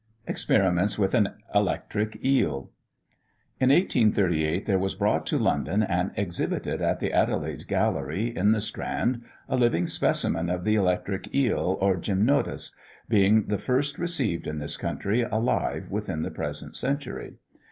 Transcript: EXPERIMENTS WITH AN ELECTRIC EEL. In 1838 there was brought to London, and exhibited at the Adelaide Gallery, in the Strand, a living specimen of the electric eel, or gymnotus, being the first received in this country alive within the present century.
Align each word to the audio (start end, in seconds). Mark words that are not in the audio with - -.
EXPERIMENTS 0.25 0.97
WITH 0.97 1.13
AN 1.13 1.35
ELECTRIC 1.53 2.17
EEL. 2.25 2.71
In 3.59 3.69
1838 3.69 4.65
there 4.65 4.79
was 4.79 4.95
brought 4.95 5.27
to 5.27 5.37
London, 5.37 5.83
and 5.83 6.09
exhibited 6.15 6.81
at 6.81 6.99
the 6.99 7.13
Adelaide 7.13 7.67
Gallery, 7.67 8.35
in 8.35 8.51
the 8.51 8.61
Strand, 8.61 9.21
a 9.47 9.55
living 9.55 9.85
specimen 9.85 10.49
of 10.49 10.63
the 10.63 10.73
electric 10.73 11.31
eel, 11.35 11.77
or 11.79 11.97
gymnotus, 11.97 12.75
being 13.09 13.43
the 13.45 13.59
first 13.59 13.99
received 13.99 14.47
in 14.47 14.57
this 14.57 14.75
country 14.75 15.21
alive 15.21 15.91
within 15.91 16.23
the 16.23 16.31
present 16.31 16.75
century. 16.75 17.35